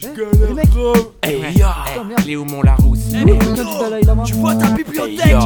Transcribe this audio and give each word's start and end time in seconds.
galère 0.00 0.66
grave. 0.70 1.17
Hey 1.28 1.58
yo, 1.58 1.66
Cléo 2.16 2.46
Larousse. 2.64 2.98
Tu 4.24 4.32
vois 4.34 4.54
ta 4.54 4.68
bibliothèque 4.70 5.30
Yo, 5.30 5.38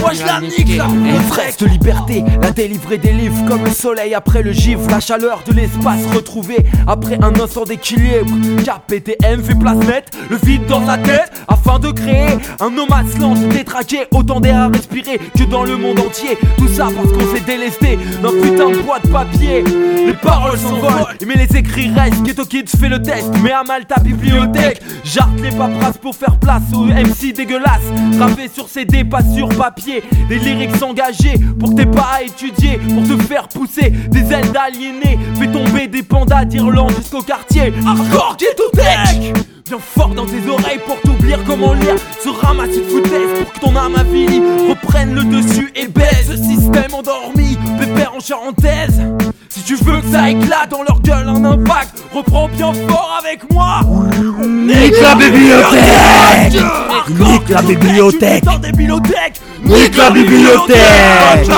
Moi 0.00 0.12
je 0.12 0.26
la 0.26 0.40
nique 0.40 0.76
là 0.76 0.86
fraise 1.28 1.56
de 1.56 1.66
liberté, 1.66 2.24
la 2.42 2.50
délivrée 2.50 2.98
des 2.98 3.12
livres 3.12 3.44
comme 3.46 3.64
le 3.64 3.70
soleil 3.70 4.14
après 4.14 4.42
le 4.42 4.50
givre, 4.50 4.88
la 4.90 4.98
chaleur 4.98 5.42
de 5.46 5.52
l'espace 5.52 6.04
retrouvée 6.12 6.66
après 6.88 7.18
un 7.22 7.32
instant 7.40 7.64
d'équilibre. 7.64 8.26
KPTM 8.64 9.42
fait 9.44 9.54
place 9.54 9.76
nette, 9.76 10.10
le 10.28 10.36
vide 10.36 10.66
dans 10.66 10.84
sa 10.84 10.98
tête 10.98 11.30
afin 11.46 11.78
de 11.78 11.92
créer 11.92 12.36
un 12.60 12.70
no 12.70 12.86
man's 12.86 13.16
land 13.18 13.34
détraqué, 13.34 14.06
autant 14.10 14.40
d'air 14.40 14.56
à 14.56 14.68
respirer 14.68 15.18
que 15.36 15.44
dans 15.44 15.62
le 15.62 15.76
monde 15.76 16.00
entier. 16.00 16.36
Tout 16.56 16.68
ça 16.68 16.88
parce 16.94 17.12
qu'on 17.12 17.36
s'est 17.36 17.44
délesté 17.46 17.96
d'un 18.22 18.30
putain 18.30 18.70
de 18.70 18.82
bois 18.82 18.98
de 18.98 19.08
papier. 19.08 19.62
Les 20.06 20.14
paroles 20.14 20.58
s'envolent, 20.58 21.16
mais 21.26 21.34
les 21.34 21.56
écrits 21.56 21.90
restent. 21.90 22.22
Ghetto 22.22 22.44
Kids 22.44 22.76
fait 22.78 22.88
le 22.88 23.00
test, 23.00 23.30
mais 23.42 23.52
à 23.52 23.62
mal 23.62 23.86
ta 23.86 24.00
bibliothèque. 24.00 24.80
Les 25.42 25.50
paperasses 25.50 25.98
pour 25.98 26.14
faire 26.14 26.36
place 26.38 26.62
aux 26.74 26.84
MC 26.84 27.32
dégueulasses. 27.34 27.92
Rappé 28.18 28.48
sur 28.52 28.68
CD, 28.68 29.04
pas 29.04 29.22
sur 29.22 29.48
papier. 29.50 30.02
Des 30.28 30.38
lyrics 30.38 30.82
engagés 30.82 31.38
pour 31.58 31.74
t'aies 31.74 31.86
pas 31.86 32.08
à 32.16 32.22
étudier. 32.22 32.78
Pour 32.78 33.02
te 33.04 33.22
faire 33.22 33.48
pousser 33.48 33.90
des 33.90 34.32
ailes 34.32 34.50
d'aliénés. 34.52 35.18
Fais 35.38 35.48
tomber 35.48 35.86
des 35.86 36.02
pandas 36.02 36.44
d'Irlande 36.44 36.92
jusqu'au 36.96 37.22
quartier. 37.22 37.72
Hardcore 37.86 38.36
Ghetto 38.38 38.70
Tech! 38.72 39.32
Bien 39.68 39.78
fort 39.78 40.14
dans 40.14 40.24
tes 40.24 40.48
oreilles 40.48 40.80
pour 40.86 40.98
t'oublier 41.02 41.36
comment 41.46 41.74
lire 41.74 41.96
Ce 42.24 42.30
ramassis 42.30 42.80
de 42.80 42.84
foutaise 42.84 43.38
pour 43.38 43.52
que 43.52 43.60
ton 43.60 43.76
âme 43.76 43.96
avilie 43.96 44.40
Reprenne 44.66 45.14
le 45.14 45.24
dessus 45.24 45.70
et 45.76 45.88
baise 45.88 46.30
ce 46.30 46.36
système 46.36 46.94
endormi 46.94 47.58
Pépère 47.78 48.14
en 48.14 48.20
charentaise 48.20 49.02
tu 49.68 49.74
veux 49.84 50.00
que 50.00 50.10
ça 50.10 50.30
éclate 50.30 50.70
dans 50.70 50.82
leur 50.82 50.98
gueule 51.02 51.28
un 51.28 51.44
impact. 51.44 52.02
Reprends 52.14 52.48
bien 52.48 52.72
fort 52.88 53.18
avec 53.22 53.52
moi. 53.52 53.80
Nique 54.42 54.98
la 55.02 55.14
bibliothèque. 55.14 56.64
Nique 57.10 57.48
la 57.50 57.60
bibliothèque. 57.60 58.44
Nique 59.62 59.96
la 59.98 60.10
bibliothèque 60.10 61.50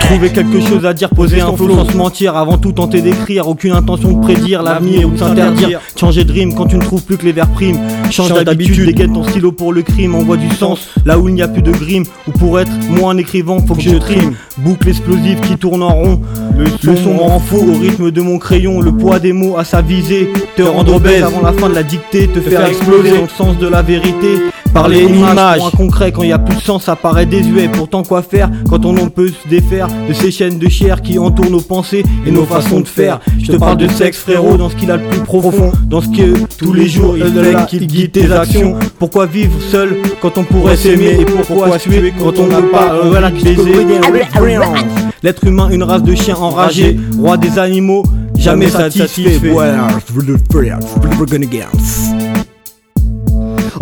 Trouver 0.00 0.30
quelque 0.30 0.60
chose 0.60 0.84
à 0.86 0.92
dire, 0.92 1.10
poser 1.10 1.40
un 1.40 1.52
flow 1.52 1.74
sans 1.74 1.88
se 1.90 1.96
mentir 1.96 2.36
Avant 2.36 2.58
tout 2.58 2.72
tenter 2.72 3.00
d'écrire, 3.00 3.48
aucune 3.48 3.72
intention 3.72 4.12
de 4.12 4.20
prédire 4.20 4.62
L'avenir 4.62 5.08
ou 5.08 5.12
de 5.12 5.18
s'interdire. 5.18 5.80
Changer 5.98 6.24
de 6.24 6.32
rime 6.32 6.54
quand 6.54 6.66
tu 6.66 6.76
ne 6.76 6.82
trouves 6.82 7.02
plus 7.02 7.16
que 7.16 7.24
les 7.24 7.32
verbes 7.32 7.52
primes. 7.52 7.78
Change 8.10 8.32
d'habitude, 8.44 8.86
dégaine 8.86 9.12
ton 9.12 9.24
stylo 9.24 9.52
pour 9.52 9.72
le 9.72 9.82
crime 9.82 10.14
Envoie 10.14 10.36
du 10.36 10.48
sens 10.50 10.88
là 11.04 11.18
où 11.18 11.28
il 11.28 11.34
n'y 11.34 11.42
a 11.42 11.48
plus 11.48 11.62
de 11.62 11.72
grime 11.72 12.04
Ou 12.28 12.32
pour 12.32 12.60
être 12.60 12.70
moi 12.88 13.12
un 13.12 13.18
écrivain, 13.18 13.58
faut 13.66 13.74
que 13.74 13.82
je 13.82 13.96
trime. 13.96 14.34
Boucle 14.58 14.88
explosive 14.88 15.40
qui 15.40 15.56
tourne 15.56 15.82
en 15.82 15.94
rond. 15.94 16.20
Le 16.56 16.96
son 16.96 17.14
me 17.14 17.20
rend 17.20 17.40
faux 17.40 17.62
au 17.62 17.78
rythme 17.78 18.10
de 18.10 18.20
mon 18.20 18.38
crayon. 18.38 18.80
Le 18.80 18.92
poids 18.92 19.18
des 19.18 19.32
mots 19.32 19.56
à 19.58 19.64
sa 19.64 19.82
visée 19.82 20.30
Te 20.56 20.62
rendre 20.62 20.94
obèse. 20.94 21.22
avant 21.22 21.40
la 21.42 21.52
fin 21.52 21.68
de 21.68 21.74
la 21.74 21.82
dictée 21.82 22.28
Te 22.28 22.40
faire 22.40 22.64
exploser. 22.66 23.10
dans 23.10 23.22
le 23.22 23.28
sens 23.28 23.58
de 23.58 23.66
la 23.66 23.82
vérité 23.82 24.38
Parler 24.74 25.06
en 25.06 25.14
image, 25.14 25.58
point 25.60 25.70
concret 25.70 26.10
quand 26.10 26.24
il 26.24 26.30
y 26.30 26.32
a 26.32 26.38
plus 26.40 26.56
de 26.56 26.60
sens, 26.60 26.82
ça 26.82 26.96
paraît 26.96 27.26
désuet. 27.26 27.68
Pourtant, 27.68 28.02
quoi 28.02 28.22
faire 28.22 28.50
quand 28.68 28.84
on 28.84 28.96
en 28.96 29.08
peut 29.08 29.28
se 29.28 29.48
défaire 29.48 29.86
de 30.08 30.12
ces 30.12 30.32
chaînes 30.32 30.58
de 30.58 30.68
chair 30.68 31.00
qui 31.00 31.16
entourent 31.16 31.50
nos 31.50 31.60
pensées 31.60 32.02
et 32.26 32.32
nos 32.32 32.44
façons 32.44 32.80
de 32.80 32.88
faire 32.88 33.20
Je 33.40 33.52
te 33.52 33.56
parle 33.56 33.76
de 33.76 33.86
sexe, 33.86 34.18
frérot, 34.18 34.56
dans 34.56 34.68
ce 34.68 34.74
qu'il 34.74 34.90
a 34.90 34.96
le 34.96 35.04
plus 35.04 35.20
profond, 35.20 35.70
dans 35.86 36.00
ce 36.00 36.08
que 36.08 36.34
tous 36.58 36.72
les 36.72 36.88
jours 36.88 37.16
il 37.16 37.24
fait 37.24 37.66
qu'il 37.68 37.86
guide 37.86 38.10
tes 38.10 38.32
actions. 38.32 38.76
Pourquoi 38.98 39.26
vivre 39.26 39.52
seul 39.70 39.96
quand 40.20 40.38
on 40.38 40.42
pourrait 40.42 40.76
s'aimer 40.76 41.20
et 41.20 41.24
pourquoi 41.24 41.78
tuer 41.78 42.12
quand 42.18 42.36
on 42.40 42.48
n'a 42.48 42.62
pas 42.62 42.94
euh, 42.94 43.10
voilà, 43.10 43.30
baiser 43.30 43.54
L'être 45.22 45.46
humain, 45.46 45.68
une 45.70 45.84
race 45.84 46.02
de 46.02 46.16
chiens 46.16 46.34
enragés, 46.36 46.98
roi 47.16 47.36
des 47.36 47.60
animaux, 47.60 48.02
jamais 48.36 48.68
satisfait. 48.68 49.38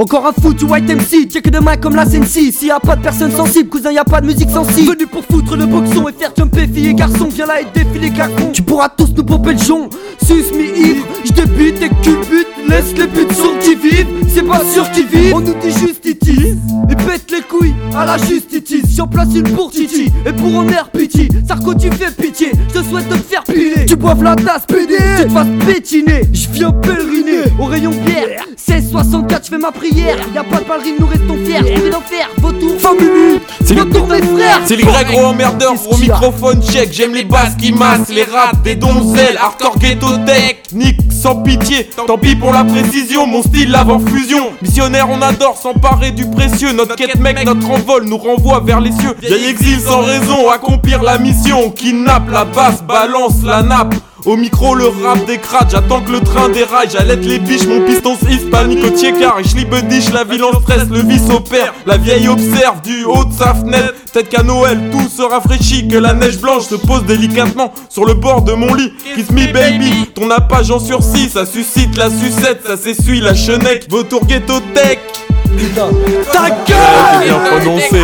Encore 0.02 0.26
un 0.26 0.32
fou, 0.32 0.52
tu 0.52 0.64
white 0.64 0.90
MC, 0.90 1.30
check 1.30 1.48
de 1.48 1.60
main 1.60 1.76
comme 1.76 1.94
la 1.94 2.04
Sensi 2.04 2.50
S'il 2.50 2.66
y 2.66 2.70
a 2.72 2.80
pas 2.80 2.96
de 2.96 3.02
personne 3.02 3.30
sensible, 3.30 3.68
cousin 3.68 3.92
y 3.92 3.98
a 3.98 4.04
pas 4.04 4.20
de 4.20 4.26
musique 4.26 4.50
sensible. 4.50 4.94
Venu 4.94 5.06
pour 5.06 5.22
foutre 5.24 5.56
le 5.56 5.64
boxon 5.64 6.08
et 6.08 6.12
faire 6.12 6.32
jumper 6.36 6.66
filles 6.66 6.88
et 6.88 6.94
Viens 7.30 7.46
là 7.46 7.60
et 7.60 7.66
défiler 7.72 8.10
carton 8.10 8.50
Tu 8.52 8.62
pourras 8.62 8.88
tous 8.88 9.14
nous 9.16 9.22
pomper 9.22 9.52
le 9.52 9.58
jonc. 9.58 9.90
Sus 10.20 10.52
mi-ivre, 10.56 11.06
je 11.24 11.30
te 11.30 11.46
bute 11.46 11.80
et 11.80 11.88
culbute. 12.02 12.48
Laisse 12.68 12.92
les 12.96 13.06
buts 13.06 13.32
sur 13.32 13.56
qui 13.60 13.76
vivent, 13.76 14.08
c'est 14.28 14.42
pas 14.42 14.64
sûr 14.64 14.90
qu'ils 14.90 15.06
vivent. 15.06 15.36
On 15.36 15.40
nous 15.40 15.54
dit 15.62 15.70
juste 15.70 16.04
Et 16.04 16.96
pète 16.96 17.30
les 17.30 17.42
couilles 17.42 17.74
à 17.94 18.04
la 18.04 18.18
justice. 18.18 18.96
J'en 18.96 19.06
place 19.06 19.28
une 19.36 19.54
pour 19.54 19.70
Titi 19.70 20.10
et 20.26 20.32
pour 20.32 20.52
Homer 20.52 20.82
Piti. 20.92 21.28
Sarko 21.46 21.74
tu 21.74 21.88
fais 21.92 22.10
pitié, 22.10 22.50
je 22.74 22.80
te 22.80 22.84
souhaite 22.84 23.08
te 23.08 23.14
faire 23.14 23.44
piler 23.44 23.86
Tu 23.86 23.94
boives 23.94 24.24
la 24.24 24.34
tasse 24.34 24.66
PD, 24.66 24.96
tu 25.18 25.24
te 25.26 25.28
fasses 25.30 25.46
pétiner 25.64 26.22
Je 26.32 26.48
viens 26.50 26.72
pèleriner 26.72 27.52
au 27.60 27.66
rayon 27.66 27.92
bière 28.04 28.46
1664 28.80 29.44
je 29.44 29.50
fais 29.50 29.58
ma 29.58 29.70
prière. 29.72 30.16
Y'a 30.34 30.44
pas 30.44 30.58
de 30.58 30.64
palerie, 30.64 30.94
nous 30.98 31.06
restons 31.06 31.36
fiers. 31.44 31.74
Trouver 31.74 31.90
d'enfer, 31.90 32.28
vautour, 32.38 32.80
famille 32.80 33.40
C'est 33.64 33.74
le- 33.74 33.82
Vautour 33.82 34.06
mes 34.06 34.22
frères. 34.22 34.60
C'est 34.64 34.76
les 34.76 34.84
gros 34.84 35.04
gros 35.04 35.24
emmerdeurs 35.26 35.74
au 35.90 35.96
microphone 35.96 36.62
check 36.62 36.90
J'aime 36.92 37.14
les 37.14 37.24
basses 37.24 37.54
qui 37.56 37.72
massent, 37.72 38.08
les 38.08 38.24
raps, 38.24 38.62
des 38.62 38.74
donzelles 38.76 39.36
Hardcore 39.40 39.78
ghetto 39.78 40.06
technique. 40.24 41.00
Sans 41.10 41.36
pitié 41.36 41.88
Tant 42.06 42.18
pis 42.18 42.34
pour 42.34 42.52
la 42.52 42.64
précision, 42.64 43.26
mon 43.26 43.42
style 43.42 43.74
avant 43.74 44.00
fusion. 44.00 44.50
Missionnaire 44.62 45.06
on 45.10 45.20
adore 45.22 45.56
s'emparer 45.56 46.10
du 46.10 46.26
précieux. 46.26 46.72
Notre 46.72 46.96
quête 46.96 47.18
mec, 47.20 47.44
notre 47.44 47.70
envol 47.70 48.04
nous 48.04 48.16
renvoie 48.18 48.60
vers 48.64 48.80
les 48.80 48.92
cieux. 48.92 49.14
Vieil 49.20 49.46
exil 49.46 49.78
sans 49.80 50.00
raison, 50.00 50.50
accomplir 50.50 51.02
la 51.02 51.18
mission. 51.18 51.70
Kidnappe 51.70 52.30
la 52.30 52.44
basse, 52.44 52.82
balance 52.82 53.42
la 53.44 53.62
nappe 53.62 53.94
au 54.24 54.36
micro 54.36 54.74
le 54.74 54.86
rap 54.86 55.24
des 55.26 55.40
j'attends 55.70 56.00
que 56.00 56.12
le 56.12 56.20
train 56.20 56.48
déraille. 56.48 56.88
J'allaite 56.90 57.24
les 57.24 57.38
biches, 57.38 57.66
mon 57.66 57.84
piston 57.84 58.16
hispanique 58.28 58.84
au 58.84 58.90
tiécar 58.90 59.38
Et 59.40 59.44
j'libediche 59.44 60.12
la 60.12 60.24
ville 60.24 60.44
en 60.44 60.52
stress, 60.60 60.88
le 60.90 61.00
vice 61.00 61.28
opère. 61.30 61.74
La 61.86 61.96
vieille 61.96 62.28
observe 62.28 62.82
du 62.82 63.04
haut 63.04 63.24
de 63.24 63.32
sa 63.32 63.54
fenêtre. 63.54 63.94
Peut-être 64.12 64.28
qu'à 64.28 64.42
Noël 64.42 64.78
tout 64.90 65.08
se 65.08 65.22
rafraîchit 65.22 65.88
Que 65.88 65.96
la 65.96 66.12
neige 66.14 66.38
blanche 66.38 66.64
se 66.64 66.74
pose 66.74 67.04
délicatement 67.04 67.72
sur 67.88 68.04
le 68.04 68.14
bord 68.14 68.42
de 68.42 68.52
mon 68.52 68.74
lit. 68.74 68.92
Kiss 69.14 69.30
me 69.30 69.52
baby, 69.52 70.10
ton 70.14 70.30
appage 70.30 70.70
en 70.70 70.78
sursis 70.78 71.28
Ça 71.28 71.46
suscite 71.46 71.96
la 71.96 72.10
sucette, 72.10 72.66
ça 72.66 72.76
s'essuie 72.76 73.20
la 73.20 73.34
chenette 73.34 73.90
Vautour 73.90 74.24
ghetto 74.26 74.60
tech 74.74 74.98
Ta 76.32 76.50
gueule 76.66 77.24
Bien 77.24 77.38
prononcé 77.38 78.00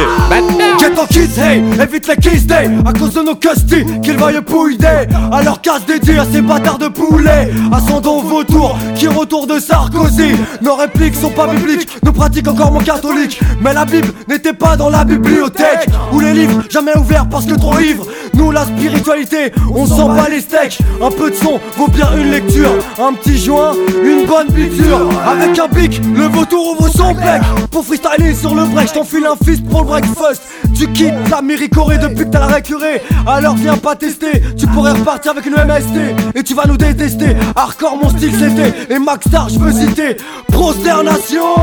Get 0.78 0.98
en 0.98 1.06
kiss, 1.06 1.38
hey, 1.38 1.62
évite 1.80 2.06
les 2.06 2.16
kiss 2.16 2.46
day 2.46 2.68
À 2.86 2.92
cause 2.92 3.14
de 3.14 3.22
nos 3.22 3.34
custy, 3.34 3.84
qu'ils 4.02 4.16
vaillent 4.16 4.40
pouille 4.42 4.76
day 4.76 5.08
Alors 5.32 5.60
casse 5.60 5.84
dédié 5.86 6.18
à 6.18 6.24
ces 6.24 6.40
bâtards 6.40 6.78
de 6.78 6.88
poulet. 6.88 7.50
Ascendons 7.72 8.22
vautour, 8.22 8.78
qui 8.94 9.08
retourne 9.08 9.48
de 9.48 9.58
Sarkozy. 9.58 10.32
Nos 10.62 10.76
répliques 10.76 11.16
sont 11.16 11.30
pas 11.30 11.46
bibliques, 11.48 11.88
nos 12.04 12.12
pratiques 12.12 12.48
encore 12.48 12.72
moins 12.72 12.84
catholiques 12.84 13.40
Mais 13.60 13.72
la 13.72 13.84
Bible 13.84 14.12
n'était 14.28 14.52
pas 14.52 14.76
dans 14.76 14.90
la 14.90 15.04
bibliothèque. 15.04 15.88
Ou 16.12 16.20
les 16.20 16.32
livres, 16.32 16.62
jamais 16.70 16.96
ouverts 16.96 17.28
parce 17.28 17.46
que 17.46 17.54
trop 17.54 17.78
ivres 17.78 18.06
Nous 18.34 18.50
la 18.50 18.64
spiritualité, 18.64 19.52
on 19.74 19.86
s'en 19.86 20.08
bat 20.08 20.28
les 20.28 20.40
steaks. 20.40 20.78
Un 21.02 21.10
peu 21.10 21.30
de 21.30 21.36
son 21.36 21.60
vaut 21.76 21.88
bien 21.88 22.08
une 22.16 22.30
lecture. 22.30 22.70
Un 22.98 23.12
petit 23.14 23.38
joint, 23.38 23.72
une 24.02 24.26
bonne 24.26 24.48
piqûre. 24.52 25.08
Avec 25.26 25.58
un 25.58 25.68
pic, 25.68 26.00
le 26.14 26.24
vautour 26.24 26.72
ouvre 26.72 26.88
son 26.88 27.14
bec. 27.14 27.42
Pour 27.70 27.84
freestyler 27.84 28.34
sur 28.34 28.54
le 28.54 28.64
break, 28.64 28.88
je 28.88 28.94
t'enfile 28.94 29.26
un 29.26 29.44
fist 29.44 29.64
pour 29.68 29.80
le 29.82 29.86
breakfast. 29.86 30.42
Tu 30.74 30.86
quittes 30.92 31.14
l'Amérique 31.30 31.74
Corée 31.74 31.98
depuis 31.98 32.24
que 32.24 32.30
t'as 32.30 32.40
la 32.40 32.46
récurée. 32.46 33.02
Alors 33.26 33.54
viens 33.56 33.76
pas 33.76 33.96
tester, 33.96 34.42
tu 34.56 34.66
pourrais 34.66 34.92
repartir 34.92 35.32
avec 35.32 35.46
une 35.46 35.54
MST 35.54 36.36
Et 36.36 36.42
tu 36.42 36.54
vas 36.54 36.66
nous 36.66 36.76
détester, 36.76 37.36
hardcore 37.56 37.96
mon 37.96 38.10
style 38.10 38.32
c'était. 38.38 38.94
Et 38.94 38.98
Max 38.98 39.26
Star 39.26 39.48
je 39.48 39.58
veux 39.58 39.72
citer. 39.72 40.16
Prosternation. 40.52 41.54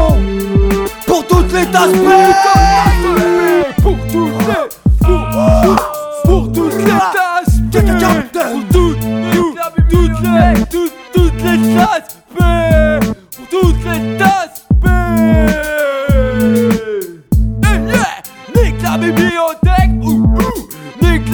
Pour 1.05 1.25
toutes 1.27 1.53
les 1.53 1.65
tasses. 1.67 1.91
Pour 1.91 2.17
toutes 3.03 3.17
les 3.17 3.83
Pour, 3.83 3.97
pour 4.99 5.94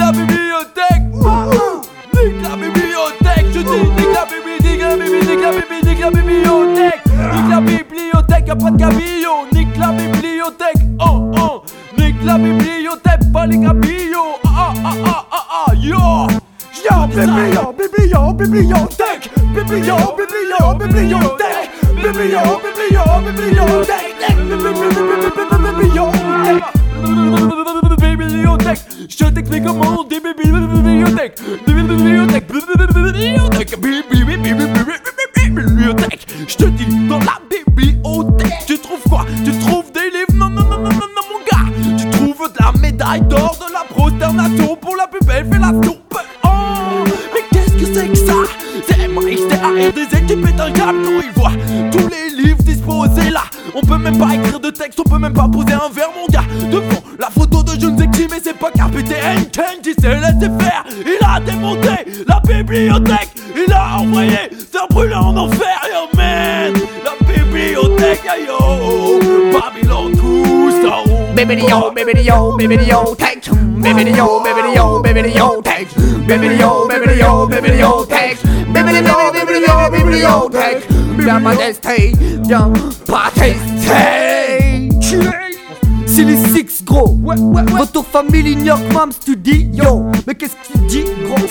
la 0.01 0.11
bibliothèque. 0.11 1.05
Nique 2.13 2.41
la 2.43 2.55
bibliothèque 2.55 3.45
Je 3.53 3.59
dis 3.59 3.69
nique 3.69 4.13
la 4.13 4.25
bibliothèque 4.25 4.81
Nique 5.07 5.41
la 5.41 5.51
bibliothèque 5.51 5.83
Nique 5.85 5.99
la 6.01 6.09
bibliothèque 6.11 7.01
Nique 7.33 7.49
la 7.49 7.61
bibliothèque 7.61 8.47
Y'a 8.47 8.55
pas 8.55 8.71
de 8.71 8.77
gabillon 8.77 9.45
Nique 9.53 9.77
la 9.77 9.91
bibliothèque 9.91 10.81
Oh 10.99 11.31
oh 11.37 11.63
Nique 11.97 12.23
la 12.25 12.37
bibliothèque 12.37 13.31
Pas 13.33 13.45
les 13.45 13.57
gabillots 13.59 14.37
Ah 14.45 14.73
ah 14.83 14.93
ah 15.05 15.25
ah 15.31 15.47
ah 15.67 15.73
Yo 15.75 16.27
Yo, 16.83 17.07
biblion, 17.07 17.73
biblion, 17.73 18.33
bibliothèque 18.33 19.29
Biblion, 19.53 19.97
biblion, 20.17 20.73
bibliothèque 20.79 21.69
Biblion, 21.95 22.59
biblion, 22.63 23.21
bibliothèque 23.23 24.15
Bibliothèque 25.77 27.60
bibliothèque. 28.71 29.09
Je 29.09 29.25
t'explique 29.25 29.63
comment 29.63 30.03
des 30.03 30.19
bibliothèques. 30.19 31.39
Des 31.65 31.73
bibliothèques. 31.73 32.47
Bibliothèque. 32.47 33.79
Bibliothèque. 35.51 36.27
Je 36.47 36.55
te 36.55 36.65
dis, 36.65 36.85
dans 37.07 37.19
la 37.19 37.39
bibliothèque, 37.49 38.53
tu 38.67 38.77
trouves 38.79 39.03
quoi 39.09 39.25
Tu 39.43 39.51
trouves 39.59 39.91
des 39.91 40.09
livres 40.09 40.33
Non, 40.33 40.49
non, 40.49 40.63
non, 40.63 40.77
non, 40.77 40.89
non, 40.89 41.23
mon 41.29 41.39
gars. 41.49 41.97
Tu 41.97 42.09
trouves 42.09 42.49
de 42.51 42.63
la 42.63 42.71
médaille 42.79 43.21
d'or, 43.21 43.57
de 43.59 43.73
la 43.73 43.83
prosternation 43.89 44.75
pour 44.75 44.95
la 44.95 45.07
plus 45.07 45.25
belle 45.25 45.45
fellation. 45.51 45.97
Oh, 46.43 46.49
mais 47.33 47.41
qu'est-ce 47.51 47.73
que 47.73 47.93
c'est 47.93 48.07
que 48.07 48.15
ça 48.15 48.33
C'est 48.87 49.07
MHDAR 49.07 49.93
des 49.93 50.17
équipes 50.17 50.55
câble 50.73 50.99
quand 51.03 51.21
ils 51.21 51.31
voient 51.35 51.51
tous 51.91 52.07
les 52.07 52.43
livres 52.43 52.63
disposés 52.63 53.29
là. 53.29 53.43
On 53.73 53.81
peut 53.81 53.97
même 53.97 54.17
pas 54.17 54.35
écrire 54.35 54.59
de 54.59 54.69
texte, 54.69 54.99
on 54.99 55.09
peut 55.09 55.19
même 55.19 55.33
pas 55.33 55.47
poser 55.47 55.73
un 55.73 55.89
verre, 55.93 56.09
Ken 59.51 59.81
qui 59.83 59.93
s'est 59.93 60.15
laissé 60.15 60.49
faire. 60.59 60.83
Il 61.05 61.17
a 61.25 61.39
démonté 61.39 61.89
la 62.27 62.39
bibliothèque, 62.45 63.29
il 63.55 63.71
a 63.73 63.99
envoyé 63.99 64.37
faire 64.71 64.87
brûler 64.89 65.15
en 65.15 65.35
enfer, 65.37 65.81
yo 65.91 66.17
man. 66.17 66.73
La 67.03 67.33
bibliothèque, 67.33 68.23
yo, 68.47 69.19
Babylon 69.51 70.11
tout 70.13 70.71
ça. 70.81 71.03
Bibbidi 71.35 71.65
yo, 71.69 71.91
bibbidi 71.95 72.23
yo, 72.27 72.55
bibbidi 72.57 72.85
yo, 72.89 73.15
take. 73.17 73.49
Bibbidi 73.51 74.11
yo, 74.11 74.41
bibbidi 74.43 74.75
yo, 74.75 74.99
bibbidi 75.01 75.37
yo, 75.37 75.61
take. 75.63 75.87
Bibbidi 76.27 76.59
yo, 76.61 76.87
bibbidi 76.87 77.19
yo, 77.19 77.47
bibbidi 77.47 77.79
yo, 77.79 78.05
take. 78.07 78.37
Bibbidi 78.67 79.07
yo, 79.07 79.31
bibbidi 79.33 79.65
yo, 79.67 79.89
bibbidi 79.91 80.21
yo, 80.21 80.49
take. 80.51 80.87
Viens 81.17 81.41
pas 81.41 81.55
tester, 81.55 82.13
viens 82.43 82.71
pas 83.05 83.31
tester. 83.35 84.20
C'est 86.21 86.27
les 86.27 86.37
six 86.37 86.83
gros. 86.83 87.17
Ouais, 87.23 87.35
ouais, 87.35 87.63
ouais. 87.63 87.71
Votre 87.79 88.05
famille 88.05 88.51
ignore 88.51 88.77
Mams, 88.93 89.11
tu 89.25 89.35
dis 89.35 89.69
yo. 89.73 90.03
Mais 90.27 90.35
qu'est-ce 90.35 90.55
qu'il 90.71 90.85
dit 90.85 91.03
gros? 91.25 91.47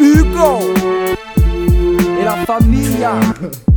Hugo 0.00 0.58
et 2.20 2.24
la 2.24 2.34
famille. 2.44 3.06